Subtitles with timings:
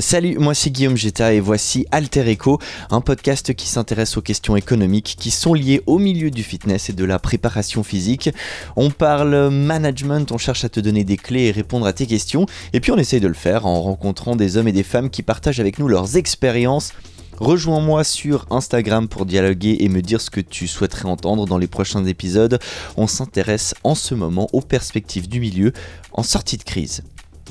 [0.00, 2.58] Salut, moi c'est Guillaume Geta et voici Alter Echo,
[2.90, 6.92] un podcast qui s'intéresse aux questions économiques qui sont liées au milieu du fitness et
[6.92, 8.30] de la préparation physique.
[8.74, 12.46] On parle management, on cherche à te donner des clés et répondre à tes questions,
[12.72, 15.22] et puis on essaye de le faire en rencontrant des hommes et des femmes qui
[15.22, 16.92] partagent avec nous leurs expériences.
[17.38, 21.68] Rejoins-moi sur Instagram pour dialoguer et me dire ce que tu souhaiterais entendre dans les
[21.68, 22.58] prochains épisodes.
[22.96, 25.72] On s'intéresse en ce moment aux perspectives du milieu
[26.12, 27.02] en sortie de crise.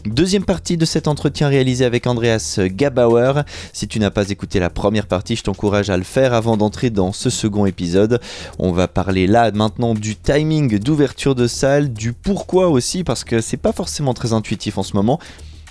[0.06, 3.44] Deuxième partie de cet entretien réalisé avec Andreas Gabauer.
[3.72, 6.90] Si tu n'as pas écouté la première partie, je t'encourage à le faire avant d'entrer
[6.90, 8.20] dans ce second épisode.
[8.60, 13.40] On va parler là maintenant du timing d'ouverture de salle, du pourquoi aussi, parce que
[13.40, 15.20] c'est pas forcément très intuitif en ce moment.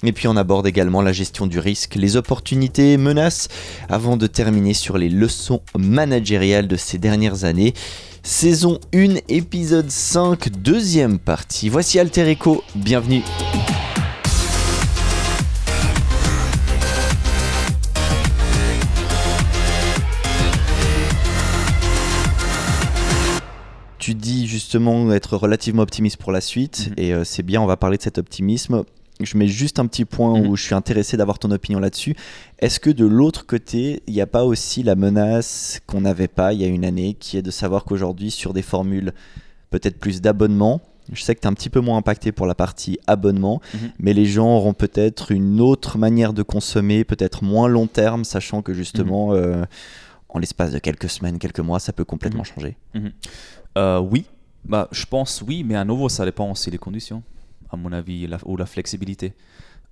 [0.02, 3.48] Et puis on aborde également la gestion du risque, les opportunités menaces,
[3.90, 7.74] avant de terminer sur les leçons managériales de ces dernières années.
[8.22, 11.68] Saison 1, épisode 5, deuxième partie.
[11.68, 13.22] Voici Alter Echo, bienvenue.
[24.02, 26.94] Tu dis justement être relativement optimiste pour la suite, mhm.
[26.96, 28.82] et euh, c'est bien, on va parler de cet optimisme.
[29.20, 30.48] Je mets juste un petit point mhm.
[30.48, 32.16] où je suis intéressé d'avoir ton opinion là-dessus.
[32.58, 36.52] Est-ce que de l'autre côté, il n'y a pas aussi la menace qu'on n'avait pas
[36.52, 39.12] il y a une année, qui est de savoir qu'aujourd'hui, sur des formules
[39.70, 40.80] peut-être plus d'abonnement,
[41.12, 43.92] je sais que tu es un petit peu moins impacté pour la partie abonnement, mhm.
[44.00, 48.62] mais les gens auront peut-être une autre manière de consommer, peut-être moins long terme, sachant
[48.62, 49.62] que justement, euh,
[50.28, 52.76] en l'espace de quelques semaines, quelques mois, ça peut complètement changer.
[53.78, 54.26] Euh, oui,
[54.64, 57.22] bah, je pense oui, mais à nouveau, ça dépend aussi des conditions,
[57.70, 59.34] à mon avis, ou la flexibilité.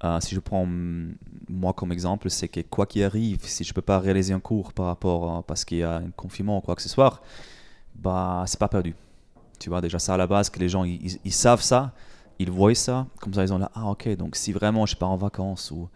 [0.02, 1.14] Euh, si je prends mm,
[1.48, 4.40] moi comme exemple, c'est que quoi qu'il arrive, si je ne peux pas réaliser un
[4.40, 7.20] cours par rapport parce qu'il y a un confinement ou quoi que ce soit,
[7.96, 8.94] bah c'est pas perdu.
[9.58, 11.92] Tu vois déjà ça à la base que les gens ils, savent ça,
[12.38, 15.10] ils voient ça, comme ça ils ont là ah ok donc si vraiment je pars
[15.10, 15.88] en vacances ou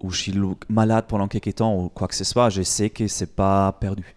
[0.00, 0.34] ou je suis
[0.68, 4.16] malade pendant quelques temps ou quoi que ce soit, je sais que c'est pas perdu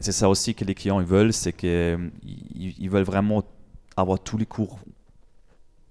[0.00, 3.44] c'est ça aussi que les clients ils veulent, c'est qu'ils euh, veulent vraiment
[3.96, 4.78] avoir tous les cours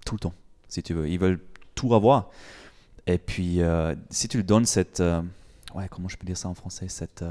[0.06, 0.34] tout le temps,
[0.70, 1.10] si tu veux.
[1.10, 1.42] Ils veulent
[1.76, 2.30] tout avoir.
[3.06, 5.22] Et puis, euh, si tu lui donnes cette, euh,
[5.90, 7.24] comment je peux dire ça en français, cette,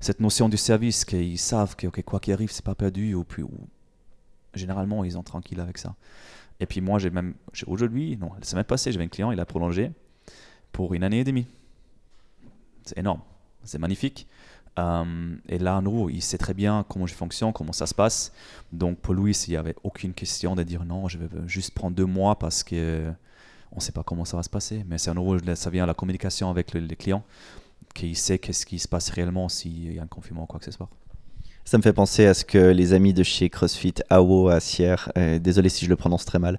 [0.00, 3.44] cette notion du service, qu'ils savent que quoi qu'il arrive, c'est pas perdu, ou puis,
[4.54, 5.94] généralement, ils sont tranquilles avec ça.
[6.60, 7.34] Et puis moi, j'ai même,
[7.66, 9.92] aujourd'hui, non, la semaine passée, j'avais un client, il a prolongé
[10.72, 11.46] pour une année et demie.
[12.84, 13.20] C'est énorme,
[13.64, 14.26] c'est magnifique.
[14.78, 18.32] Euh, et là, nous, il sait très bien comment je fonctionne, comment ça se passe.
[18.72, 21.96] Donc pour lui, il n'y avait aucune question de dire non, je vais juste prendre
[21.96, 23.12] deux mois parce que
[23.72, 24.84] on ne sait pas comment ça va se passer.
[24.88, 27.24] Mais c'est à nouveau, ça vient à la communication avec les clients,
[27.94, 30.64] qu'il sait qu'est-ce qui se passe réellement s'il y a un confinement ou quoi que
[30.64, 30.88] ce soit.
[31.68, 35.12] Ça me fait penser à ce que les amis de chez CrossFit, Awo, à Sierre,
[35.18, 36.58] euh, désolé si je le prononce très mal,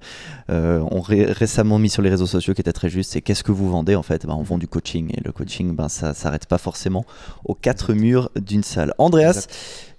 [0.52, 3.52] euh, ont récemment mis sur les réseaux sociaux qui était très juste, c'est qu'est-ce que
[3.52, 4.28] vous vendez en fait?
[4.28, 5.12] Ben, On vend du coaching.
[5.18, 7.08] Et le coaching, ben, ça s'arrête pas forcément
[7.44, 8.94] aux quatre murs d'une salle.
[9.00, 9.48] Andreas,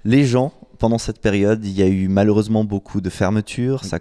[0.04, 3.98] les gens, pendant cette période, il y a eu malheureusement beaucoup de fermetures, ça,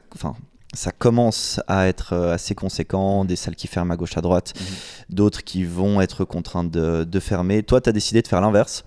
[0.73, 4.53] ça commence à être euh, assez conséquent, des salles qui ferment à gauche à droite,
[4.55, 4.65] mhm.
[5.15, 7.63] d'autres qui vont être contraintes de, de fermer.
[7.63, 8.83] Toi, tu as décidé de faire l'inverse.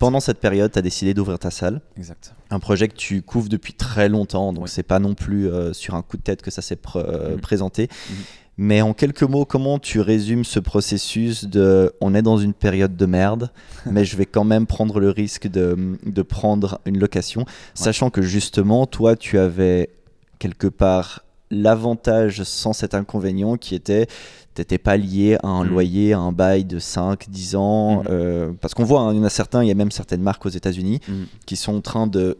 [0.00, 1.80] Pendant cette période, tu as décidé d'ouvrir ta salle.
[1.96, 2.34] Exact.
[2.50, 5.94] Un projet que tu couvres depuis très longtemps, donc c'est pas non plus euh, sur
[5.94, 7.40] un coup de tête que ça s'est euh, mhm.
[7.40, 7.88] présenté.
[8.10, 8.16] Mhm.
[8.60, 12.96] Mais en quelques mots, comment tu résumes ce processus de on est dans une période
[12.96, 13.52] de merde,
[13.86, 18.20] mais je vais quand même prendre le risque de, de prendre une location, sachant que
[18.20, 19.90] justement, toi, tu avais
[20.38, 24.06] quelque part l'avantage sans cet inconvénient qui était
[24.54, 25.68] t'étais pas lié à un mm.
[25.68, 28.02] loyer, à un bail de 5, 10 ans.
[28.02, 28.06] Mm.
[28.10, 30.22] Euh, parce qu'on voit, hein, il y en a certains, il y a même certaines
[30.22, 31.12] marques aux États-Unis mm.
[31.46, 32.38] qui sont en train de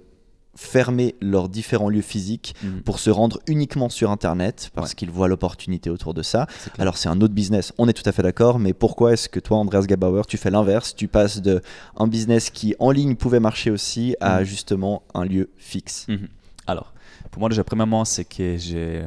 [0.57, 5.89] fermer leurs différents lieux physiques pour se rendre uniquement sur Internet parce qu'ils voient l'opportunité
[5.89, 6.49] autour de ça.
[6.81, 9.39] Alors c'est un autre business, on est tout à fait d'accord, mais pourquoi est-ce que
[9.39, 10.97] toi, Andreas Gabauer, tu fais l'inverse?
[10.97, 11.63] Tu passes de
[11.97, 16.27] un business qui en ligne pouvait marcher aussi à justement un lieu fixe mm-hmm.
[16.69, 16.93] Alors,
[17.31, 19.05] pour moi déjà, premièrement, c'est que j'ai...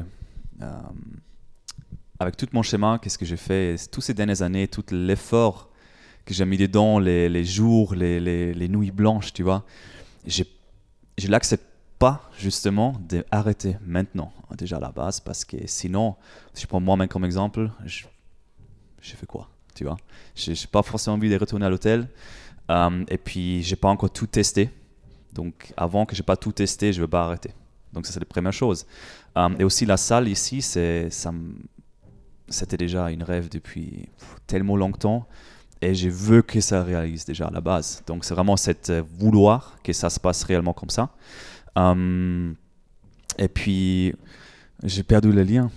[0.60, 0.80] Euh,
[2.18, 3.76] avec tout mon schéma, qu'est-ce que j'ai fait?
[3.90, 5.70] Toutes ces dernières années, tout l'effort
[6.24, 9.64] que j'ai mis dedans, les, jours, les, nuits blanches, tu vois,
[10.26, 10.44] je
[11.20, 11.64] ne l'accepte
[11.98, 16.14] pas justement d'arrêter maintenant, déjà à la base, parce que sinon,
[16.54, 18.04] si je prends moi-même comme exemple, je
[19.00, 19.96] fais quoi tu vois?
[20.34, 22.08] Je n'ai pas forcément envie de retourner à l'hôtel.
[22.70, 24.70] Euh, et puis, j'ai pas encore tout testé.
[25.32, 27.50] Donc, avant que j'ai pas tout testé, je veux pas arrêter.
[27.92, 28.86] Donc, ça, c'est la première chose.
[29.36, 31.32] Euh, et aussi, la salle ici, c'est, ça,
[32.48, 34.08] c'était déjà une rêve depuis
[34.46, 35.26] tellement longtemps
[35.82, 38.02] et je veux que ça réalise déjà à la base.
[38.06, 41.10] Donc c'est vraiment cette euh, vouloir que ça se passe réellement comme ça.
[41.74, 42.54] Hum,
[43.38, 44.14] et puis
[44.84, 45.70] J'ai perdu le lien.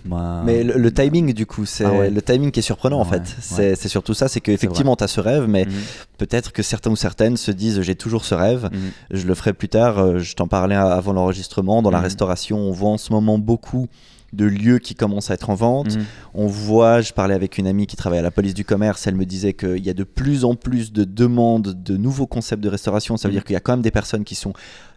[0.44, 2.10] Mais le, timing, du coup, c'est Ah ouais.
[2.10, 3.36] le timing qui est surprenant en Ouais, fait.
[3.40, 3.88] C'est ouais.
[3.88, 5.72] surtout ça, c'est qu'effectivement, tu as ce rêve, mais Mhm,
[6.18, 8.78] peut-être que certains ou certaines se disent j'ai toujours ce rêve, mhm.
[9.12, 9.98] je le ferai plus tard.
[9.98, 11.82] Euh, Je t'en parlais avant l'enregistrement.
[11.82, 12.04] Dans la Mhm.
[12.04, 13.86] restauration, on voit en ce moment beaucoup
[14.32, 15.96] de lieux qui commencent à être en vente.
[16.34, 19.14] On voit, je parlais avec une amie qui travaille à la police du commerce, elle
[19.14, 22.68] me disait qu'il y a de plus en plus de demandes de nouveaux concepts de
[22.68, 23.16] restauration.
[23.16, 24.52] Ça veut dire qu'il y a quand même des personnes qui sont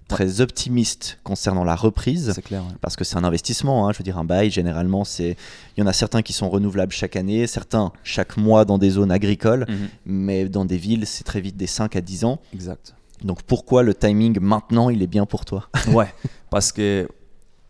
[0.09, 2.33] très optimistes concernant la reprise.
[2.35, 2.61] C'est clair.
[2.63, 2.73] ouais.
[2.81, 3.94] Parce que c'est un investissement, hein.
[3.94, 5.38] je veux dire un bail, généralement, c'est
[5.77, 8.89] il y en a certains qui sont renouvelables chaque année, certains chaque mois dans des
[8.89, 9.88] zones agricoles, Mhm.
[10.06, 12.41] mais dans des villes, c'est très vite des 5 à 10 ans.
[12.53, 12.94] Exact.
[13.23, 15.69] Donc pourquoi le timing maintenant, il est bien pour toi?
[15.94, 16.13] Ouais,
[16.50, 17.07] parce que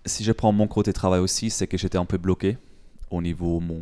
[0.05, 2.57] si je prends mon côté travail aussi, c'est que j'étais un peu bloqué
[3.11, 3.81] au niveau mon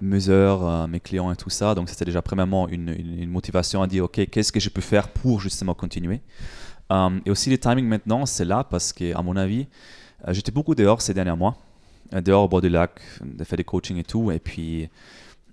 [0.00, 1.74] mesure, euh, mes clients et tout ça.
[1.74, 4.80] Donc c'était déjà premièrement une, une- une motivation à dire ok, qu'est-ce que je peux
[4.82, 6.20] faire pour justement continuer?
[6.92, 9.66] Euh, et aussi le timing maintenant, c'est là parce que à mon avis,
[10.26, 11.56] euh, j'étais beaucoup dehors ces derniers mois,
[12.14, 14.30] euh, dehors au bord du lac, de faire des coachings et tout.
[14.30, 14.88] Et puis,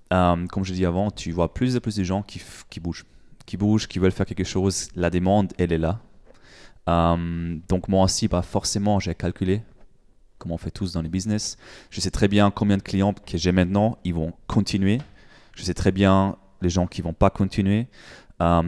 [0.09, 2.39] comme je dis avant, tu vois plus et plus de gens qui,
[2.79, 3.05] bougent,
[3.47, 4.89] qui bougent, qui veulent faire quelque chose.
[4.95, 5.99] La demande, elle est là.
[7.67, 9.63] Donc moi aussi, bah, forcément, j'ai calculé,
[10.37, 11.57] comme on fait tous dans les business.
[11.89, 14.99] Je sais très bien combien de clients que j'ai maintenant, ils vont continuer.
[15.55, 17.87] Je sais très bien les gens qui vont pas continuer.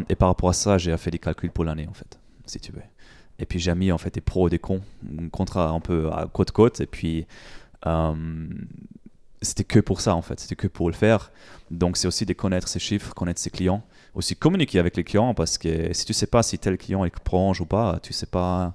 [0.10, 2.72] Et par rapport à ça, j'ai fait des calculs pour l'année, en fait, si tu
[2.72, 2.82] veux.
[3.40, 4.82] Et puis j'ai mis en fait des pros et des cons,
[5.20, 6.82] un contrat un peu à côte-côte.
[6.82, 7.26] Et puis
[7.86, 8.14] euh,
[9.42, 10.40] c'était que pour ça, en fait.
[10.40, 11.32] C'était que pour le faire.
[11.72, 13.84] Donc c'est aussi de connaître ses chiffres, connaître ses clients
[14.16, 17.20] aussi communiquer avec les clients parce que si tu sais pas si tel client est
[17.20, 18.74] prolonge ou pas, tu sais pas.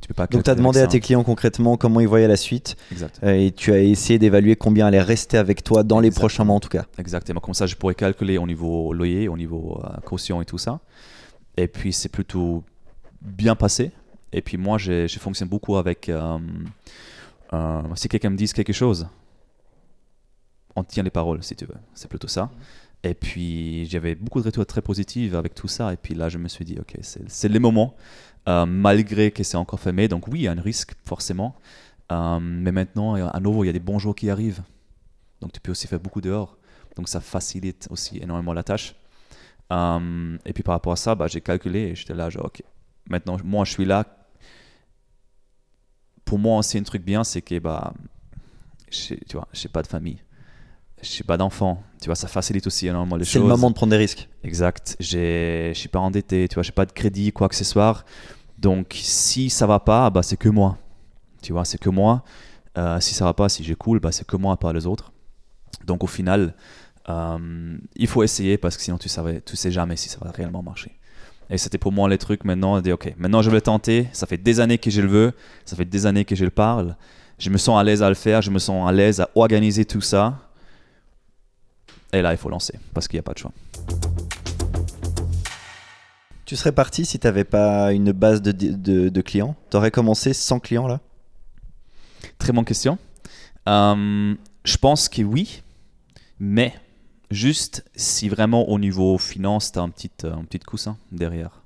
[0.00, 2.36] Tu peux pas Donc tu as demandé à tes clients concrètement comment ils voyaient la
[2.36, 3.20] suite Exact.
[3.22, 6.56] euh, et tu as essayé d'évaluer combien allait rester avec toi dans les prochains mois
[6.56, 6.84] en tout cas.
[6.98, 7.40] Exactement.
[7.40, 10.80] Comme ça, je pourrais calculer au niveau loyer, au niveau euh, caution et tout ça.
[11.56, 12.64] Et puis, c'est plutôt
[13.24, 13.90] bien passé.
[14.32, 16.08] Et puis, moi, j'ai- je fonctionne beaucoup avec.
[16.08, 16.38] euh,
[17.52, 19.06] euh, si quelqu'un me dit quelque chose,
[20.76, 21.74] on tient les paroles, si tu veux.
[21.94, 22.50] C'est plutôt ça.
[23.02, 25.92] Et puis, j'avais beaucoup de retours très positifs avec tout ça.
[25.92, 27.94] Et puis là, je me suis dit, OK, c'est c'est le moment,
[28.48, 30.08] euh, malgré que c'est encore fermé.
[30.08, 31.54] Donc, oui, il y a un risque, forcément.
[32.10, 34.62] Mais maintenant, à nouveau, il y a des bons jours qui arrivent.
[35.40, 36.56] Donc, tu peux aussi faire beaucoup dehors.
[36.96, 38.94] Donc, ça facilite aussi énormément la tâche.
[39.70, 42.62] Et puis, par rapport à ça, bah, j'ai calculé et j'étais là, genre, OK,
[43.08, 44.04] maintenant, moi, je suis là.
[46.24, 47.92] Pour moi, c'est un truc bien, c'est que, bah,
[48.90, 50.18] tu vois, j'ai pas de famille.
[51.02, 51.82] J'ai pas d'enfant.
[52.00, 53.32] Tu vois, ça facilite aussi énormément les choses.
[53.34, 54.28] C'est le moment de prendre des risques.
[54.42, 54.96] Exact.
[55.00, 58.04] J'ai- Je suis pas endetté, tu vois, j'ai pas de crédit, quoi que ce soit.
[58.58, 60.78] Donc, si ça va pas, bah, c'est que moi.
[61.42, 62.24] Tu vois, c'est que moi.
[62.78, 65.12] Euh, si ça va pas, si j'ai cool, bah, c'est que moi, pas les autres.
[65.84, 66.54] Donc, au final,
[67.10, 69.08] euh, il faut essayer parce que sinon, tu
[69.44, 70.98] tu sais jamais si ça va réellement marcher.
[71.50, 74.08] Et c'était pour moi les trucs maintenant, de dire, ok, maintenant je vais le tenter.
[74.12, 75.32] Ça fait des années que je le veux,
[75.64, 76.96] ça fait des années que je le parle.
[77.38, 79.84] Je me sens à l'aise à le faire, je me sens à l'aise à organiser
[79.84, 80.38] tout ça.
[82.12, 83.52] Et là, il faut lancer parce qu'il n'y a pas de choix.
[86.44, 89.56] Tu serais parti si tu n'avais pas une base de, de, de clients?
[89.70, 91.00] Tu aurais commencé sans clients là?
[92.38, 92.98] Très bonne question.
[93.68, 95.62] Euh, je pense que oui,
[96.38, 96.74] mais
[97.34, 101.62] juste si vraiment au niveau finance, tu as un petit, euh, un petit coussin derrière.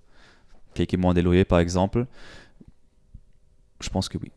[0.75, 2.07] Quelques mois de loyer par exemple,
[3.81, 4.31] je pense que oui.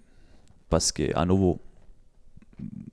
[0.70, 1.60] Parce que à nouveau,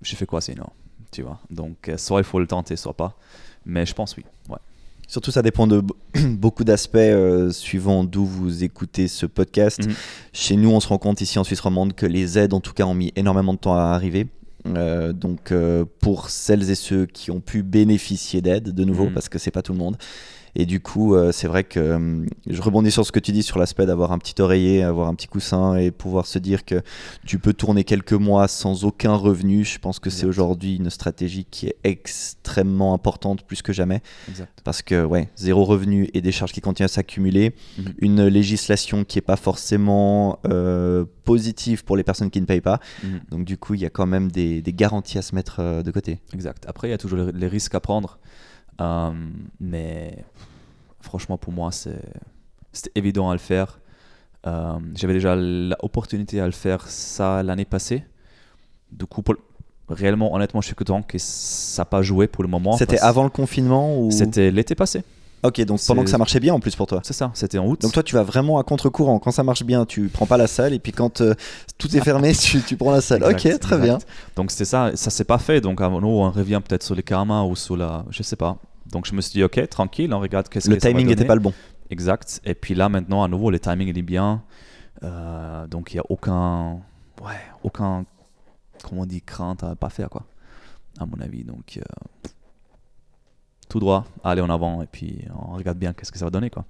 [0.03, 0.71] j'ai fait quoi sinon
[1.11, 1.39] tu vois?
[1.51, 3.17] Donc, euh, soit il faut le tenter, soit pas.
[3.65, 4.25] Mais je pense oui.
[4.49, 4.59] Ouais.
[5.07, 5.83] Surtout, ça dépend de
[6.29, 9.87] beaucoup d'aspects euh, suivant d'où vous écoutez ce podcast.
[9.87, 9.95] Mhm.
[10.33, 12.73] Chez nous, on se rend compte ici en Suisse romande que les aides, en tout
[12.73, 14.27] cas, ont mis énormément de temps à arriver.
[14.67, 19.13] Euh, donc, euh, pour celles et ceux qui ont pu bénéficier d'aide, de nouveau, Mhm.
[19.15, 19.97] parce que c'est pas tout le monde.
[20.61, 23.45] Et du coup, euh, c'est vrai que euh, je rebondis sur ce que tu dis
[23.45, 26.83] sur l'aspect d'avoir un petit oreiller, avoir un petit coussin et pouvoir se dire que
[27.25, 29.65] tu peux tourner quelques mois sans aucun revenu.
[29.65, 34.61] Je pense que c'est aujourd'hui une stratégie qui est extrêmement importante plus que jamais Exact.
[34.65, 37.95] parce que ouais, zéro revenu et des charges qui continuent à s'accumuler, Mhm.
[37.99, 42.81] une législation qui est pas forcément euh, positive pour les personnes qui ne payent pas.
[43.05, 43.21] Mhm.
[43.31, 45.91] Donc du coup, il y a quand même des, des garanties à se mettre de
[45.93, 46.19] côté.
[46.35, 46.65] Exact.
[46.67, 48.19] Après, il y a toujours les risques à prendre.
[48.81, 49.11] Euh,
[49.61, 50.25] mais
[51.01, 53.81] franchement, pour moi, c'était évident à le faire.
[54.47, 58.05] Euh, J'avais déjà l'opportunité à le faire ça l'année passée.
[58.93, 59.35] Du coup, pour-
[59.89, 62.77] réellement, honnêtement, je suis content que ça n'a pas joué pour le moment.
[62.77, 64.11] C'était avant le confinement ou?
[64.11, 65.03] C'était l'été passé.
[65.45, 67.01] Ok, donc pendant que ça marchait bien en plus pour toi.
[67.05, 67.81] C'est ça, c'était en août.
[67.83, 69.21] Donc toi, tu vas vraiment à contre-courant.
[69.21, 71.35] Quand ça marche bien, tu prends pas la salle et puis quand euh,
[71.79, 73.23] tout est fermé, tu, tu prends la salle.
[73.23, 73.85] Exact, ok, très exact.
[73.85, 73.99] bien.
[74.35, 75.61] Donc c'était ça, ça s'est pas fait.
[75.61, 78.05] Donc nous, on revient peut-être sur les karmas ou sur la.
[78.11, 78.57] Je sais pas.
[78.93, 81.07] Donc je me suis dit, ok, tranquille, on regarde qu'est-ce Le que ça va timing
[81.07, 81.29] n'était donner.
[81.29, 81.53] pas le bon.
[81.91, 82.41] Exact.
[82.45, 84.43] Et puis là, maintenant, à nouveau, le timing, il est bien.
[85.03, 86.81] Euh, donc, il n'y a aucun,
[87.25, 88.05] ouais, aucun
[88.83, 90.25] comment on dit, crainte à pas faire, quoi,
[90.99, 91.45] à mon avis.
[91.45, 92.29] Donc, euh,
[93.69, 96.51] tout droit, aller en avant, et puis on regarde bien qu'est-ce que ça va donner,
[96.51, 96.65] quoi.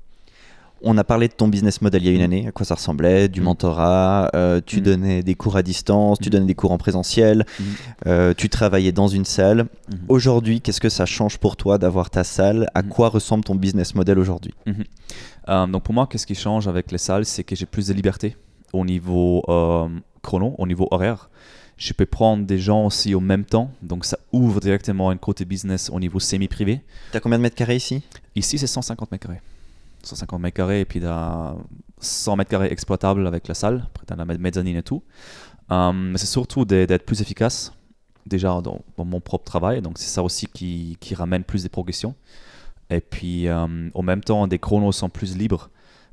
[0.83, 2.25] On a parlé de ton business model il y a une Mm.
[2.25, 3.45] année, à quoi ça ressemblait, du Mm.
[3.45, 4.83] mentorat, euh, tu Mm.
[4.83, 7.45] donnais des cours à distance, tu donnais des cours en présentiel,
[8.07, 9.67] euh, tu travaillais dans une salle.
[9.91, 9.99] Mhm.
[10.09, 12.69] Aujourd'hui, qu'est-ce que ça change pour toi d'avoir ta salle?
[12.75, 14.55] À quoi ressemble ton business model aujourd'hui?
[15.49, 17.93] Euh, donc pour moi, qu'est-ce qui change avec les salles, c'est que j'ai plus de
[17.95, 18.37] liberté
[18.73, 19.43] au niveau
[20.23, 21.29] chrono, au niveau horaire.
[21.77, 25.45] Je peux prendre des gens aussi au même temps, donc ça ouvre directement un côté
[25.45, 26.81] business au niveau semi-privé.
[27.13, 28.03] T'as combien de mètres carrés ici?
[28.35, 29.41] Ici, c'est 150 mètres carrés.
[30.09, 31.55] 150 mètres carrés, et puis t'as
[32.01, 35.03] 100 mètres carrés exploitables avec la salle, après t'as la mezz- mezzanine et tout.
[35.71, 37.73] Euh, mais c'est surtout d'être plus efficace,
[38.27, 41.69] déjà dans, dans mon propre travail, donc c'est ça aussi qui, qui ramène plus de
[41.69, 42.15] progression.
[42.91, 45.71] Et puis, euh, en même temps, des chronos sont plus libres,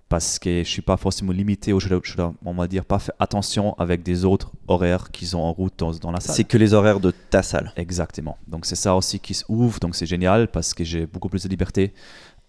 [0.10, 3.16] parce que je suis pas forcément limité, ou je je on va dire, pas faire
[3.20, 6.36] attention avec des autres horaires qui sont en route dans, dans la salle.
[6.36, 7.72] C'est que les horaires de ta salle.
[7.76, 8.38] Exactement.
[8.48, 11.50] Donc c'est ça aussi qui s'ouvre, donc c'est génial parce que j'ai beaucoup plus de
[11.50, 11.94] liberté.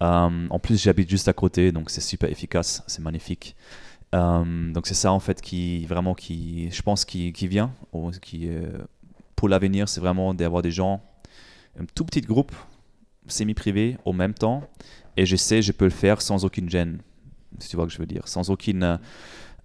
[0.01, 3.55] Euh, en plus, j'habite juste à côté, donc c'est super efficace, c'est magnifique.
[4.15, 7.73] Euh, donc c'est ça en fait qui vraiment qui, je pense, qui, qui vient,
[8.21, 8.77] qui euh,
[9.35, 11.01] pour l'avenir, c'est vraiment d'avoir des gens,
[11.79, 12.53] un tout petit groupe
[13.27, 14.63] semi-privé au même temps,
[15.17, 16.99] et je sais, je peux le faire sans aucune gêne,
[17.59, 18.99] si tu vois ce que je veux dire, sans aucune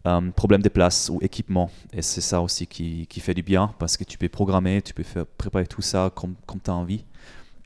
[0.07, 1.71] euh, problème de place ou équipement.
[1.93, 4.95] Et c'est ça aussi qui, qui fait du bien parce que tu peux programmer, tu
[4.95, 5.05] peux
[5.39, 7.05] préparer tout ça comme, comme tu as envie.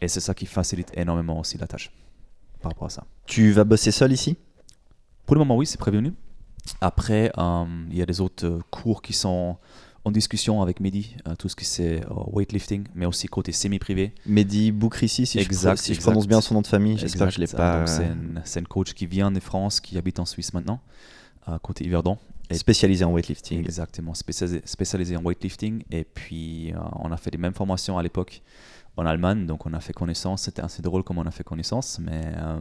[0.00, 1.90] Et c'est ça qui facilite énormément aussi la tâche
[2.66, 3.04] par rapport à ça.
[3.26, 4.36] Tu vas bosser seul ici?
[5.24, 6.12] Pour le moment, oui, c'est prévenu.
[6.80, 9.56] Après, euh, il y a des autres euh, cours qui sont
[10.04, 14.12] en discussion avec Mehdi, euh, tout ce qui c'est euh, weightlifting, mais aussi côté semi-privé.
[14.26, 17.34] Mehdi Boukrissi, si, Exact, je, si je prononce bien son nom de famille, j'espère que
[17.34, 17.86] je l'ai pas.
[17.86, 20.80] C'est une, c'est une coach qui vient de France, qui habite en Suisse maintenant,
[21.62, 22.18] côté Yverdon.
[22.50, 23.58] Et- spécialisé en weightlifting.
[23.58, 25.82] Exactement, spécialisé, spécialisé en weightlifting.
[25.90, 28.42] Et puis, on a fait les mêmes formations à l'époque
[28.98, 30.42] en Allemagne, donc on a fait connaissance.
[30.42, 32.56] C'était assez drôle comme on a fait connaissance, mais euh,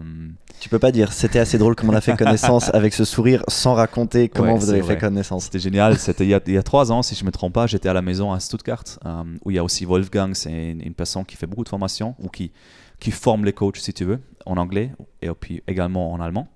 [0.60, 3.44] Tu peux pas dire c'était assez drôle comme on a fait connaissance avec ce sourire
[3.48, 4.96] sans raconter comment Ouais, vous avez vrai.
[4.96, 5.46] fait connaissance.
[5.46, 5.98] c'était génial.
[5.98, 7.68] C'était il, y a- il y a trois ans, si je ne me trompe pas,
[7.68, 10.82] j'étais à la maison à Stuttgart, euh, où il y a aussi Wolfgang, c'est une,
[10.82, 12.52] une personne qui fait beaucoup de formations, ou qui,
[13.00, 16.48] qui forme les coachs, si tu veux, en anglais, et puis également en allemand.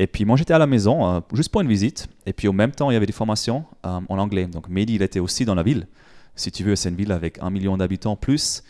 [0.00, 2.52] Et puis moi j'étais à la maison, euh, juste pour une visite, et puis au
[2.52, 4.46] même temps il y avait des formations euh, en anglais.
[4.46, 5.86] Donc Mehdi, il était aussi dans la ville.
[6.34, 8.64] Si tu veux, c'est une ville avec un million d'habitants plus.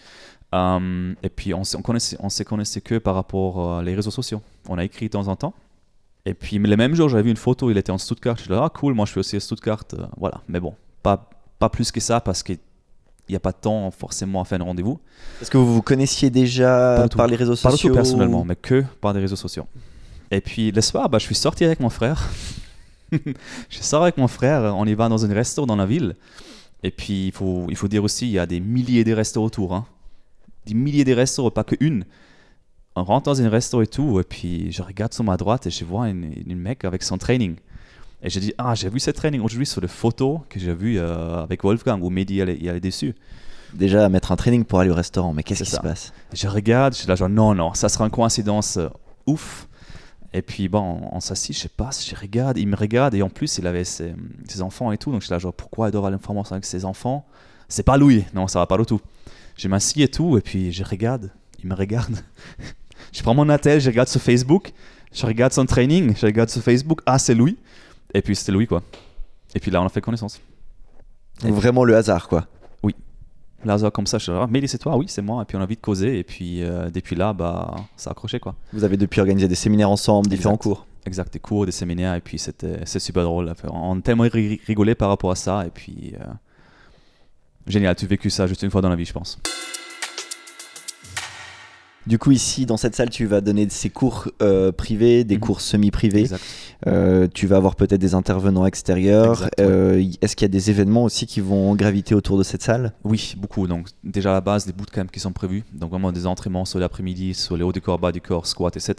[0.55, 4.11] Euh, et puis on ne connaissait, on se connaissait que par rapport aux les réseaux
[4.13, 4.41] sociaux.
[4.69, 5.53] On a écrit de temps en temps.
[6.27, 8.37] Et puis le même jour, j'avais vu une photo, il était en Stuttgart.
[8.37, 9.85] Je suis là, ah cool, moi je suis aussi à Stuttgart.
[9.95, 12.59] euh, voilà, mais bon, pas, pas plus que ça parce qu'il
[13.29, 14.99] n'y a pas de temps forcément à faire un rendez-vous.
[15.43, 17.19] Est-ce que vous vous connaissiez déjà Pas tout.
[17.19, 19.67] par les réseaux Pas du sociaux tout personnellement, mais que par des réseaux sociaux.
[20.31, 22.31] Et puis le soir, bah, je suis sorti avec mon frère.
[23.13, 26.15] je sors avec mon frère, on y va dans un resto dans la ville.
[26.83, 29.43] Et puis il faut, il faut dire aussi, il y a des milliers de restos
[29.43, 29.75] autour.
[29.75, 29.85] hein.
[30.67, 32.05] Des milliers de restos, pas que une.
[32.97, 35.71] On rentre dans un resto et tout, et puis je regarde sur ma droite et
[35.71, 37.57] je vois une, une mec avec son training.
[38.23, 40.99] Et je dis, ah, j'ai vu ce training aujourd'hui sur les photos que j'ai vues
[40.99, 43.15] euh, avec Wolfgang, où Mehdi il est, il est dessus.
[43.75, 45.77] Déjà mettre un training pour aller au restaurant, mais qu'est-ce qui ça.
[45.79, 46.13] se passe?
[46.33, 48.89] Je regarde, je suis là genre non, non, ça sera une coïncidence euh,
[49.27, 49.69] ouf.
[50.33, 53.29] Et puis bon, on s'assit, je sais pas, je regarde, il me regarde et en
[53.29, 54.15] plus il avait ses,
[54.49, 56.65] ses enfants et tout, donc je suis là genre pourquoi il doit avoir l'information avec
[56.65, 57.27] ses enfants?
[57.69, 59.01] C'est pas Louis, non, ça va pas du tout.
[59.57, 61.31] Je m'assis et tout et puis je regarde,
[61.63, 62.17] il me regarde.
[63.13, 64.73] je prends mon attel, je regarde sur Facebook,
[65.13, 67.57] je regarde son training, je regarde sur Facebook, ah c'est Louis.
[68.13, 68.83] Et puis c'était Louis quoi.
[69.55, 70.41] Et puis là on a fait connaissance.
[71.43, 72.47] Donc Vraiment le hasard, quoi.
[73.65, 74.95] Là, comme ça, je suis là, ah, Mélie, c'est toi?
[74.97, 75.41] Oui, c'est moi.
[75.43, 76.19] Et puis on a vite causé.
[76.19, 78.55] Et puis euh, depuis là, bah, ça a accroché quoi.
[78.75, 80.87] Vous avez depuis organisé des séminaires ensemble, différents cours.
[81.07, 83.53] Exact, des cours, des séminaires, et puis c'était super drôle.
[83.71, 86.25] On a tellement ri- rigolé par rapport à ça, et puis euh,
[87.67, 89.39] génial, tu as vécu ça juste une fois dans la vie, je pense.
[92.07, 95.41] Du coup, ici, dans cette salle, tu vas donner ces cours euh, privés, des Mhm.
[95.41, 96.29] cours semi-privés.
[96.87, 99.33] Euh, tu vas avoir peut-être des intervenants extérieurs.
[99.45, 99.65] Exact, ouais.
[99.67, 102.93] Euh, Est-ce qu'il y a des événements aussi qui vont graviter autour de cette salle?
[103.05, 103.67] Oui, beaucoup.
[103.67, 106.79] Donc déjà à la base, des bootcamps qui sont prévus, donc vraiment des entraînements sur
[106.79, 108.93] l'après-midi, sur les hauts du corps, bas du corps, squat, etc.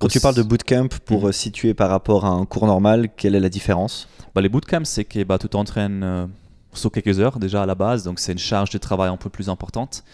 [0.00, 1.32] Quand tu parles de bootcamp, pour Mhm.
[1.32, 4.08] situer par rapport à un cours normal, quelle est la différence?
[4.34, 6.28] Bah, les bootcamps, c'est que bah, tu t'entraînes
[6.76, 9.30] sur quelques heures déjà à la base, donc c'est une charge de travail un peu
[9.30, 10.04] plus importante.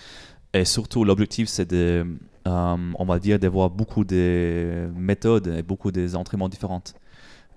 [0.52, 2.04] Et surtout, l'objectif, c'est de,
[2.46, 6.94] euh, on va dire, d'avoir beaucoup de méthodes et beaucoup des entraînements différentes.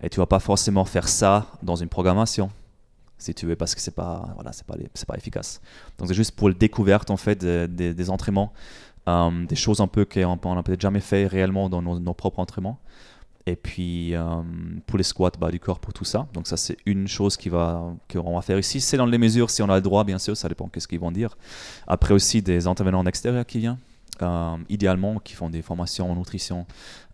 [0.03, 2.51] Et tu vas pas forcément faire ça dans une programmation,
[3.17, 5.61] si tu veux, parce que c'est pas, voilà, c'est pas, c'est pas efficace.
[5.97, 8.51] Donc c'est juste pour la découverte en fait des, des- entraînements,
[9.07, 12.39] euh, des choses un peu qu'on on a peut-être jamais fait réellement dans nos propres
[12.39, 12.79] entraînements.
[13.45, 14.41] Et puis euh,
[14.87, 16.27] pour les squats, bas du corps, pour tout ça.
[16.33, 18.79] Donc ça, c'est une chose qu'on va faire ici.
[18.79, 20.87] C'est dans les mesures, si on a le droit, bien sûr, ça dépend de ce
[20.87, 21.37] qu'ils vont dire.
[21.87, 23.77] Après aussi, des intervenants extérieurs qui viennent,
[24.21, 26.65] euh, idéalement, qui font des formations en nutrition,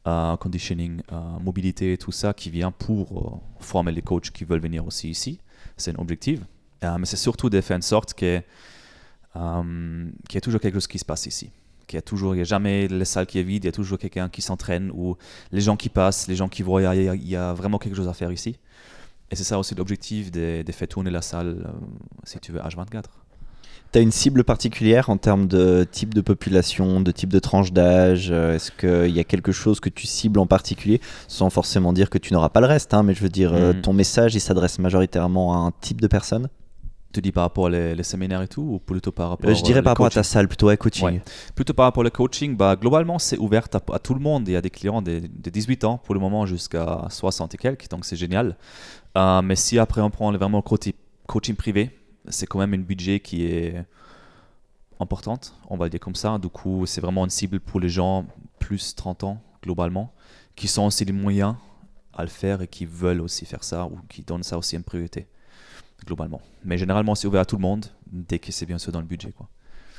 [0.07, 1.01] euh, conditioning,
[1.41, 5.39] mobilité, tout ça, qui vient pour former les coachs qui veulent venir aussi ici.
[5.77, 6.41] C'est un objectif.
[6.83, 8.43] mais c'est surtout de faire en sorte qu'il
[9.35, 11.49] y ait toujours quelque chose qui se passe ici
[11.93, 13.69] il y a toujours, il n'y a jamais la salle qui est vide, il y
[13.69, 15.17] a toujours quelqu'un qui s'entraîne ou
[15.51, 18.13] les gens qui passent, les gens qui voient, il y, a, vraiment quelque chose à
[18.13, 18.57] faire ici.
[19.31, 21.71] Et c'est ça aussi l'objectif de, de, faire tourner la salle, euh,
[22.23, 23.03] si tu veux, H24.
[23.91, 27.73] Tu as une cible particulière en termes de type de population, de type de tranche
[27.73, 31.91] d'âge euh, Est-ce qu'il y a quelque chose que tu cibles en particulier Sans forcément
[31.91, 33.81] dire que tu n'auras pas le reste, hein, mais je veux dire, euh, hmm.
[33.81, 36.49] ton message, il s'adresse majoritairement à un type de personne?
[37.11, 39.81] Tu dis par rapport aux les, séminaires et tout ou plutôt par rapport Je dirais
[39.81, 41.21] par rapport à ta salle, plutôt à coaching.
[41.55, 44.47] Plutôt par rapport au coaching, bah, globalement c'est ouvert à, tout le monde.
[44.47, 47.89] Il y a des clients de, 18 ans pour le moment jusqu'à 60 et quelques,
[47.89, 48.57] donc c'est génial.
[49.17, 50.93] Euh, mais si après on prend vraiment le
[51.27, 51.97] coaching privé,
[52.27, 53.83] c'est quand même un budget qui est
[54.99, 56.37] importante, on va le dire comme ça.
[56.37, 58.25] Du coup, c'est vraiment une cible pour les gens
[58.59, 60.13] plus 30 ans globalement,
[60.55, 61.55] qui sont aussi les moyens
[62.13, 64.83] à le faire et qui veulent aussi faire ça ou qui donnent ça aussi une
[64.83, 65.27] priorité
[66.05, 66.41] globalement.
[66.65, 69.05] Mais généralement, c'est ouvert à tout le monde dès que c'est bien sûr dans le
[69.05, 69.31] budget.
[69.31, 69.47] Quoi.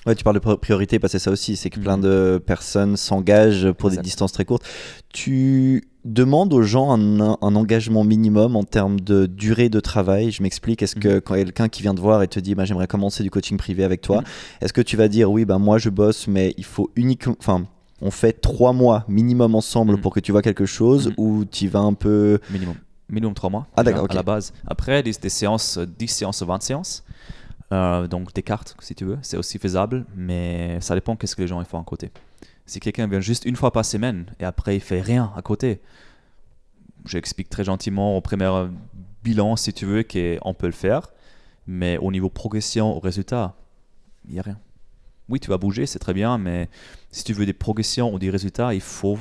[0.06, 2.02] Ouais, tu parles de priorité parce que c'est ça aussi, c'est que plein mhm.
[2.02, 4.64] de personnes s'engagent pour des distances très courtes.
[5.12, 10.30] Tu demandes aux gens un, un, engagement minimum en termes de durée de travail.
[10.30, 10.82] Je m'explique.
[10.82, 11.20] Est-ce que mhm.
[11.20, 13.84] quand quelqu'un qui vient te voir et te dit, bah, j'aimerais commencer du coaching privé
[13.84, 14.26] avec toi, mhm.
[14.62, 17.66] est-ce que tu vas dire, oui, bah, moi je bosse, mais il faut uniquement, enfin,
[18.00, 21.80] on fait trois mois minimum ensemble pour que tu vois quelque chose, ou tu vas
[21.80, 22.76] un peu minimum
[23.10, 23.66] minimum 3 mois.
[23.76, 24.52] Ah, d'accord, À la base.
[24.66, 27.04] Après, des, séances, 10 séances, 20 séances.
[27.72, 29.18] Euh, donc des cartes, si tu veux.
[29.22, 32.10] C'est aussi faisable, mais ça dépend qu'est-ce que les gens font à côté.
[32.66, 35.80] Si quelqu'un vient juste une fois par semaine et après il fait rien à côté,
[37.04, 38.68] j'explique très gentiment au premier
[39.22, 41.10] bilan, si tu veux, qu'on peut le faire.
[41.66, 43.54] Mais au niveau progression, au résultat,
[44.26, 44.58] il n'y a rien.
[45.28, 46.68] Oui, tu vas bouger, c'est très bien, mais
[47.12, 49.18] si tu veux des progressions ou des résultats, il faut,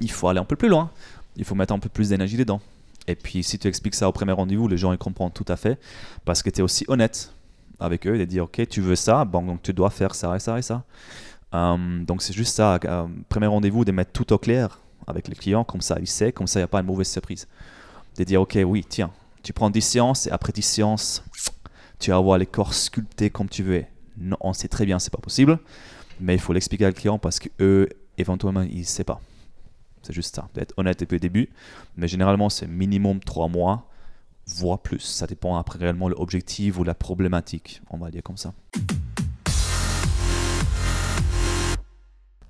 [0.00, 0.90] il faut aller un peu plus loin
[1.38, 2.60] il faut mettre un peu plus d'énergie dedans.
[3.06, 5.56] Et puis, si tu expliques ça au premier rendez-vous, les gens ils comprennent tout à
[5.56, 5.78] fait
[6.24, 7.32] parce que tu es aussi honnête
[7.80, 10.40] avec eux de dire Ok, tu veux ça, bon, donc tu dois faire ça et
[10.40, 10.84] ça et ça.
[11.52, 15.34] Hum, donc, c'est juste ça, euh, premier rendez-vous, de mettre tout au clair avec le
[15.34, 17.48] client, comme ça il sait, comme ça il n'y a pas une mauvaise surprise.
[18.18, 19.10] De dire Ok, oui, tiens,
[19.42, 21.24] tu prends 10 séances et après 10 séances,
[21.98, 23.84] tu vas avoir les corps sculptés comme tu veux.
[24.18, 25.58] Non, on sait très bien, c'est pas possible,
[26.20, 29.20] mais il faut l'expliquer à le client parce que eux, éventuellement, ils ne savent pas.
[30.08, 31.50] C'est juste ça, d'être honnête depuis le début.
[31.98, 33.90] Mais généralement, c'est minimum 3 mois,
[34.46, 35.00] voire plus.
[35.00, 38.54] Ça dépend après réellement l'objectif ou la problématique, on va dire comme ça.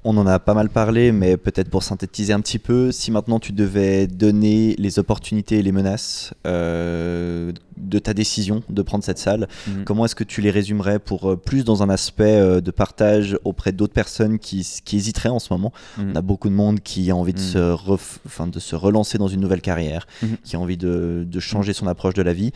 [0.05, 3.41] On en a pas mal parlé, mais peut-être pour synthétiser un petit peu, si maintenant
[3.41, 9.19] tu devais donner les opportunités et les menaces euh, de ta décision de prendre cette
[9.19, 9.85] salle, mhm.
[9.85, 13.37] comment est-ce que tu les résumerais pour euh, plus dans un aspect euh, de partage
[13.45, 15.73] auprès d'autres personnes qui, hésiteraient en ce moment?
[15.97, 16.13] Mhm.
[16.13, 17.45] On a beaucoup de monde qui a envie de, mhm.
[17.45, 20.07] se, de se relancer dans une nouvelle carrière,
[20.45, 22.53] qui a envie de changer son approche de la vie.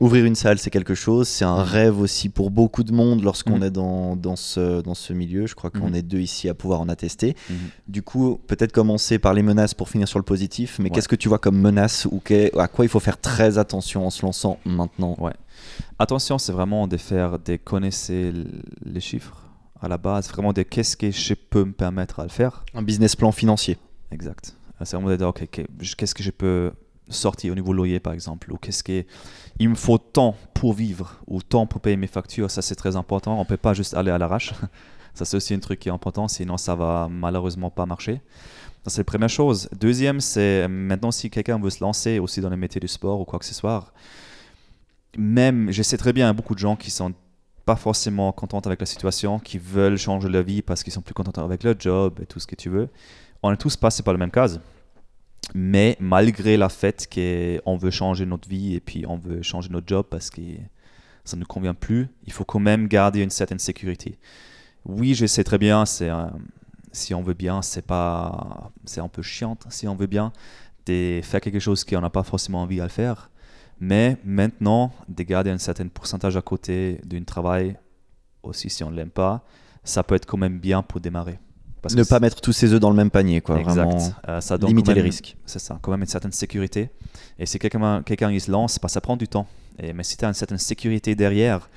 [0.00, 1.26] Ouvrir une salle, c'est quelque chose.
[1.26, 1.66] C'est un mm.
[1.66, 3.64] rêve aussi pour beaucoup de monde lorsqu'on mm.
[3.64, 5.46] est dans, dans, ce, dans ce milieu.
[5.46, 5.96] Je crois qu'on mm.
[5.96, 7.36] est deux ici à pouvoir en attester.
[7.88, 10.78] Du coup, peut-être commencer par les menaces pour finir sur le positif.
[10.78, 12.22] Mais qu'est-ce que tu vois comme menace ou
[12.58, 15.16] à quoi il faut faire très attention en se lançant maintenant?
[15.18, 15.34] Ouais.
[15.98, 17.96] Attention, c'est vraiment de faire, de connaître
[18.84, 19.48] les chiffres
[19.80, 20.28] à la base.
[20.28, 22.64] Vraiment de qu'est-ce que je peux me permettre à le faire.
[22.74, 23.78] Un business plan financier.
[24.12, 24.54] Exact.
[24.84, 25.48] C'est vraiment de dire, ok,
[25.96, 26.70] qu'est-ce que je peux
[27.08, 29.04] sortir au niveau loyer par exemple, ou qu'est-ce qui
[29.58, 32.96] il me faut tant pour vivre ou tant pour payer mes factures, ça c'est très
[32.96, 33.40] important.
[33.40, 34.52] On peut pas juste aller à l'arrache.
[35.14, 38.20] ça c'est aussi un truc qui est important, sinon ça va malheureusement pas marcher.
[38.86, 39.68] c'est la première chose.
[39.78, 43.24] Deuxième, c'est maintenant si quelqu'un veut se lancer aussi dans les métiers du sport ou
[43.24, 43.92] quoi que ce soit,
[45.16, 47.12] même, je sais très bien, beaucoup de gens qui sont
[47.64, 51.12] pas forcément contents avec la situation, qui veulent changer leur vie parce qu'ils sont plus
[51.12, 52.88] contents avec leur job et tout ce que tu veux.
[53.42, 54.48] On est tous passés par le même cas.
[55.54, 59.86] Mais malgré la fait qu'on veut changer notre vie et puis on veut changer notre
[59.86, 60.42] job parce que
[61.24, 64.18] ça ne nous convient plus, il faut quand même garder une certaine sécurité.
[64.84, 69.56] Oui, je sais très bien, si on veut bien, c'est pas, c'est un peu chiant
[69.70, 70.32] si on veut bien
[70.86, 73.30] de faire quelque chose qu'on n'a pas forcément envie le faire.
[73.80, 77.76] Mais maintenant, de garder un certain pourcentage à côté d'un travail,
[78.42, 79.44] aussi si on ne l'aime pas,
[79.84, 81.38] ça peut être quand même bien pour démarrer
[81.94, 83.56] ne pas mettre tous ses œufs dans le même panier, quoi.
[83.62, 85.36] Vraiment euh, ça limiter les risques.
[85.46, 86.90] C'est ça, quand même une certaine sécurité.
[87.38, 89.46] Et si quelqu'un quelqu'un se lance, bah, ça prend du temps.
[89.78, 91.68] Et, mais si tu as une certaine sécurité derrière,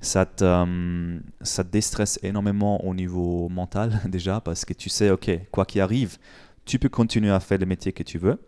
[0.00, 5.10] ça te, euh, ça te déstresse énormément au niveau mental déjà, parce que tu sais,
[5.10, 6.18] ok, quoi qu'il arrive,
[6.64, 8.38] tu peux continuer à faire le métier que tu veux,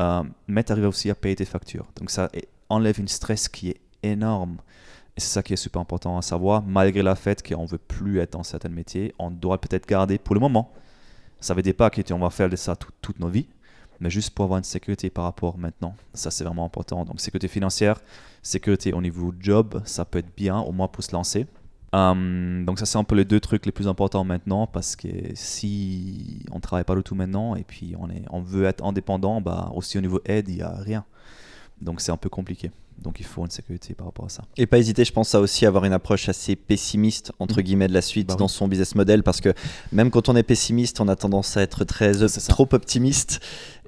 [0.00, 1.86] euh, mais tu arrives aussi à payer tes factures.
[1.96, 2.30] Donc ça
[2.68, 4.58] enlève une stress qui est énorme.
[5.16, 7.78] Et c'est ça qui est super important à savoir, malgré la fait qu'on ne veut
[7.78, 10.72] plus être dans certains métiers, on doit peut-être garder pour le moment.
[11.40, 13.46] Ça veut dire pas qu'on va faire de ça toute nos vies,
[14.00, 15.94] mais juste pour avoir une sécurité par rapport maintenant.
[16.14, 17.04] Ça, c'est vraiment important.
[17.04, 18.00] Donc, sécurité financière,
[18.42, 21.46] sécurité au niveau job, ça peut être bien, au moins pour se lancer.
[21.94, 25.06] Hum, donc ça c'est un peu les deux trucs les plus importants maintenant parce que
[25.34, 29.40] si on travaille pas du tout maintenant et puis on, est, on veut être indépendant,
[29.40, 31.04] bah aussi au niveau aide il n'y a rien.
[31.80, 32.72] Donc c'est un peu compliqué.
[32.98, 34.44] Donc il faut une sécurité par rapport à ça.
[34.56, 37.62] Et pas hésiter, je pense, à aussi avoir une approche assez pessimiste, entre mm.
[37.62, 39.52] guillemets, de la suite bah dans son business model, parce que
[39.92, 42.12] même quand on est pessimiste, on a tendance à être très
[42.48, 43.40] trop optimiste.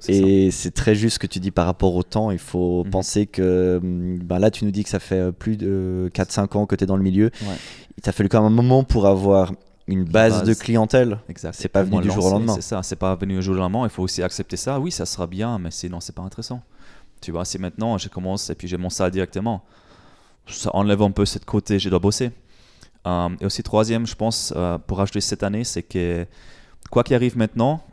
[0.07, 2.29] Et c'est très juste ce que tu dis par rapport au temps.
[2.31, 2.89] Il faut mm.
[2.89, 6.75] penser que ben là, tu nous dis que ça fait plus de 4-5 ans que
[6.75, 7.31] tu es dans le milieu.
[7.97, 9.51] Il t'a fallu quand même un moment pour avoir
[9.87, 11.19] une base, de clientèle.
[11.29, 11.55] Exact.
[11.57, 12.55] C'est pas venu du jour au lendemain.
[12.55, 13.83] C'est ça, c'est pas venu du jour au lendemain.
[13.85, 14.79] Il faut aussi accepter ça.
[14.79, 16.61] Oui, ça sera bien, mais sinon, c'est pas intéressant.
[17.21, 19.63] Tu vois, c'est maintenant, je commence et puis j'ai mon ça directement.
[20.47, 22.31] Ça enlève un peu cette côté, je dois bosser.
[23.05, 26.25] Euh, et aussi, troisième, je pense, euh, pour ajouter cette année, c'est que
[26.89, 27.83] quoi qu'il arrive maintenant,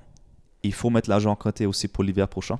[0.62, 2.58] il faut mettre l'argent en côté aussi pour l'hiver prochain.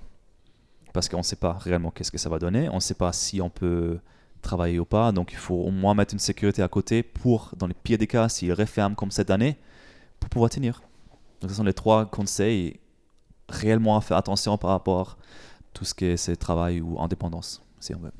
[0.93, 2.69] Parce qu'on ne sait pas réellement qu'est-ce que ça va donner.
[2.69, 3.99] On ne sait pas si on peut
[4.43, 5.11] travailler ou pas.
[5.11, 8.07] Donc il faut au moins mettre une sécurité à côté pour, dans les pires des
[8.07, 9.57] cas, s'il referme comme cette année,
[10.21, 10.83] pour pouvoir tenir.
[11.41, 12.79] Donc ce sont les trois conseils
[13.49, 15.19] réellement à faire attention par rapport
[15.75, 18.13] tout ce qui est travail ou indépendance, si on veut.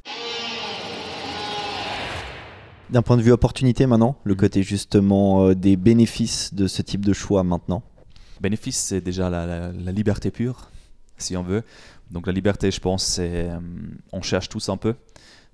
[2.91, 4.41] D'un point de vue opportunité maintenant, le mhm.
[4.41, 7.83] côté justement euh, des bénéfices de ce type de choix maintenant
[8.41, 10.71] Bénéfice, c'est déjà la, liberté pure,
[11.17, 11.63] si on veut.
[12.11, 13.59] Donc la liberté, je pense, c'est euh,
[14.13, 14.95] on cherche tous un peu.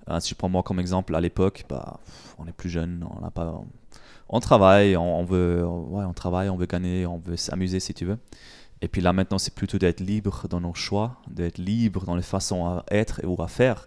[0.09, 2.01] Euh, si je prends moi comme exemple, à l'époque, bah,
[2.39, 3.61] on est plus jeune, on n'a pas,
[4.29, 8.07] on, travaille, on, veut, ouais, on travaille, on veut gagner, on veut s'amuser si tu
[8.07, 8.19] veux.
[8.83, 12.23] Et puis là maintenant, c'est plutôt d'être libre dans nos choix, d'être libre dans les
[12.23, 13.87] façons à être ou à faire.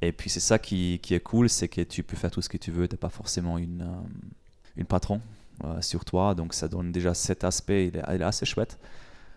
[0.00, 2.48] Et puis c'est ça qui, qui, est cool, c'est que tu peux faire tout ce
[2.48, 5.20] que tu veux, tu n'as pas forcément une, euh, une patron
[5.64, 6.34] euh, sur toi.
[6.34, 8.78] Donc ça donne déjà cet aspect, il est, assez chouette,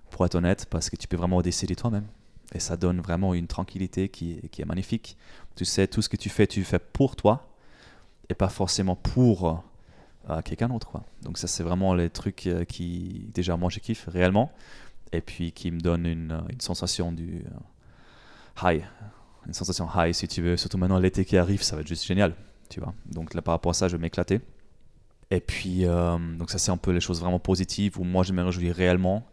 [0.10, 2.06] pour être honnête, parce que tu peux vraiment décider toi-même.
[2.54, 5.18] Et ça donne vraiment une tranquillité qui, qui, est magnifique.
[5.56, 7.48] Tu sais, tout ce que tu fais, tu fais pour toi,
[8.30, 9.64] et pas forcément pour
[10.30, 11.00] euh, quelqu'un d'autre.
[11.22, 14.52] Donc ça, c'est vraiment les trucs qui, déjà, moi, je kiffe réellement
[15.12, 18.84] et puis qui me donne une, euh, une sensation du euh, high,
[19.48, 20.58] une sensation high si tu veux.
[20.58, 22.34] Surtout maintenant l'été qui arrive, ça va être juste génial,
[22.70, 22.94] tu vois.
[23.06, 24.42] Donc là par rapport à ça, je vais m'éclater.
[25.32, 28.34] Et puis euh, donc ça c'est un peu les choses vraiment positives où moi je
[28.34, 29.26] me réjouis réellement.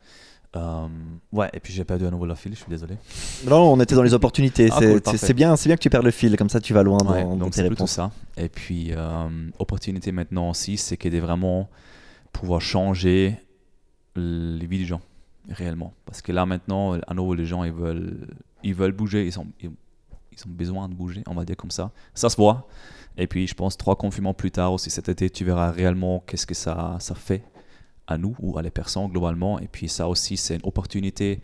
[1.32, 2.96] ouais, et puis j'ai perdu à nouveau la fil, je suis désolé.
[3.46, 4.68] Non, on était dans les opportunités.
[4.70, 4.80] Ah,
[5.16, 7.36] c'est bien, c'est bien que tu perds le fil, comme ça tu vas loin dans,
[7.36, 7.92] donc tes réponses.
[7.92, 8.10] ça.
[8.36, 8.92] Et puis
[9.58, 11.68] opportunité maintenant aussi, c'est qu'aider vraiment
[12.32, 13.36] pouvoir changer
[14.14, 15.00] les vies des gens
[15.48, 15.92] réellement.
[16.04, 18.28] Parce que là maintenant, à nouveau, les gens ils veulent,
[18.62, 19.72] ils veulent bouger, ils, sont, ils, ont
[20.46, 21.90] besoin de bouger, on va dire comme ça.
[22.14, 22.66] Ça se voit.
[23.16, 26.46] Et puis je pense trois confinements plus tard aussi cet été, tu verras réellement qu'est-ce
[26.46, 27.44] que ça, ça fait
[28.06, 29.58] à nous ou à les personnes globalement.
[29.58, 31.40] Et puis ça aussi, c'est une opportunité.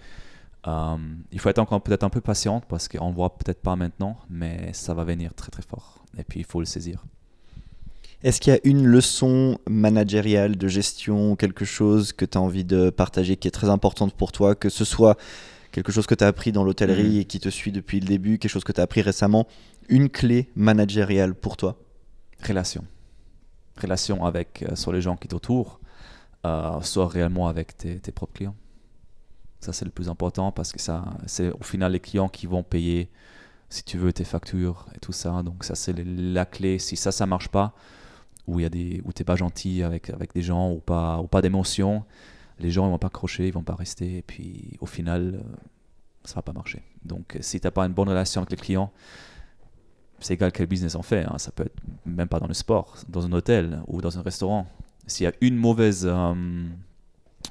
[0.67, 0.97] Euh,
[1.31, 4.19] il faut être encore peut-être un peu patient parce qu'on ne voit peut-être pas maintenant,
[4.29, 6.05] mais ça va venir très très fort.
[6.17, 7.05] Et puis il faut le saisir.
[8.25, 12.65] Est-ce qu'il y a une leçon managériale de gestion, quelque chose que tu as envie
[12.65, 15.17] de partager qui est très importante pour toi, que ce soit
[15.71, 17.21] quelque chose que tu as appris dans l'hôtellerie mm.
[17.21, 19.47] et qui te suit depuis le début, quelque chose que tu as appris récemment,
[19.89, 21.77] une clé managériale pour toi?
[22.45, 22.85] Relation.
[23.81, 25.79] Relation avec euh, soit les gens qui t'entourent,
[26.45, 28.57] euh, soit réellement avec tes, tes propres clients.
[29.61, 32.65] Ça, c'est le plus important parce que ça, c'est au final les clients qui vont
[32.65, 33.09] payer,
[33.71, 35.43] si tu veux, tes factures et tout ça.
[35.45, 36.81] Donc, ça, c'est la clé.
[36.81, 37.75] Si ça, ça marche pas,
[38.49, 41.21] où il y a des où t'es pas gentil avec avec des gens ou pas
[41.21, 42.05] ou pas d'émotion,
[42.59, 45.39] les gens ils vont pas accrocher, ils vont pas rester et puis au final ça
[45.39, 45.57] euh,
[46.25, 46.83] ça va pas marcher.
[47.05, 48.91] Donc si t'as pas une bonne relation avec les clients,
[50.19, 51.37] c'est égal quel business on fait, hein.
[51.37, 54.67] ça peut être même pas dans le sport, dans un hôtel ou dans un restaurant.
[55.07, 56.35] S'il y a une mauvaise euh,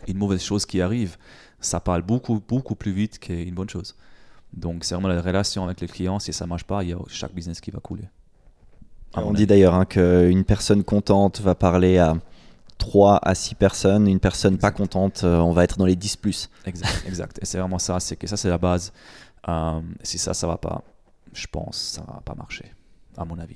[0.08, 1.18] une mauvaise chose qui arrive,
[1.60, 3.96] ça parle beaucoup beaucoup plus vite qu'une bonne chose.
[4.52, 6.18] Donc c'est vraiment la relation avec les clients.
[6.18, 8.10] Si ça marche pas, il y a chaque business qui va couler.
[9.16, 12.16] On dit d'ailleurs hein, qu'une personne contente va parler à
[12.78, 16.18] 3 à 6 personnes, une personne pas contente, euh, on va être dans les 10
[16.18, 16.50] plus.
[16.66, 17.40] Exact, exact.
[17.42, 18.94] Et c'est vraiment ça, c'est que ça c'est la base.
[19.48, 20.84] Euh, si ça, ça va pas,
[21.34, 22.72] je pense ça va pas marcher,
[23.18, 23.56] à mon avis.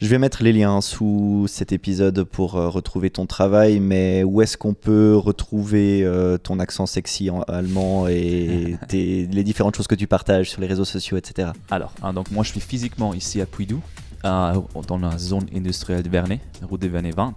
[0.00, 4.42] Je vais mettre les liens sous cet épisode pour euh, retrouver ton travail, mais où
[4.42, 6.08] est-ce qu'on peut retrouver
[6.42, 10.84] ton accent sexy en allemand et les différentes choses que tu partages sur les réseaux
[10.84, 11.50] sociaux, etc.
[11.70, 13.80] Alors, hein, donc moi je suis physiquement ici à Puydou,
[14.22, 17.34] dans la zone industrielle de Vernet, route de Vernet 20.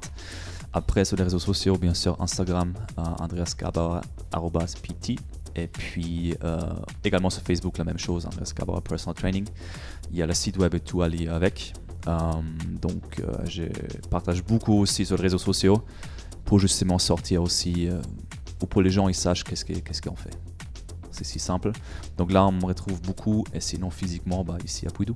[0.73, 3.01] Après, sur les réseaux sociaux, bien sûr, Instagram, uh,
[5.55, 6.35] Et puis
[7.03, 9.47] également sur Facebook, la même chose, Andreas Gabauer Personal Training.
[10.11, 11.73] Il y a le site web et tout à lire avec.
[12.81, 13.63] donc je
[14.09, 15.81] partage beaucoup aussi sur les réseaux sociaux
[16.43, 17.89] pour justement sortir aussi,
[18.61, 20.37] ou pour les gens ils sachent qu'est-ce qu'on fait.
[21.15, 21.71] C'est si simple.
[22.17, 25.15] Donc là, on me retrouve beaucoup, et sinon physiquement, bah, ici à Pouidou.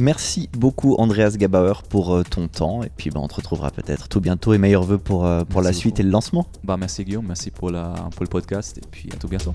[0.00, 2.82] Merci beaucoup Andreas Gabauer pour euh, ton temps.
[2.82, 4.54] Et puis bah, on te retrouvera peut-être tout bientôt.
[4.54, 6.46] Et meilleurs vœux pour, euh, pour la suite et le lancement.
[6.64, 8.78] Bah, merci Guillaume, merci pour, la, pour le podcast.
[8.78, 9.52] Et puis à tout bientôt.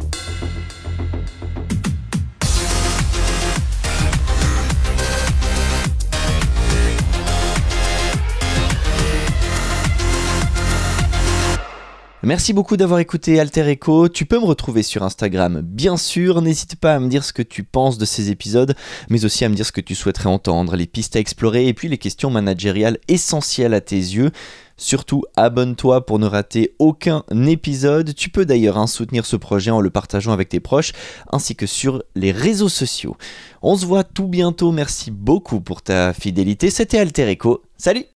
[12.26, 14.10] Merci beaucoup d'avoir écouté Alter Echo.
[14.10, 16.42] Tu peux me retrouver sur Instagram, bien sûr.
[16.42, 18.74] N'hésite pas à me dire ce que tu penses de ces épisodes,
[19.12, 21.76] mais aussi à me dire ce que tu souhaiterais entendre, les pistes à explorer et
[21.76, 24.32] puis les questions managériales essentielles à tes yeux.
[24.76, 28.16] Surtout, abonne-toi pour ne rater aucun épisode.
[28.16, 30.94] Tu peux d'ailleurs hein, soutenir ce projet en le partageant avec tes proches,
[31.32, 33.18] ainsi que sur les réseaux sociaux.
[33.62, 34.72] On se voit tout bientôt.
[34.72, 36.72] Merci beaucoup pour ta fidélité.
[36.72, 37.62] C'était Alter Echo.
[37.78, 38.06] Salut